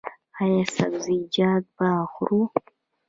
[0.41, 2.41] ایا سبزیجات به خورئ؟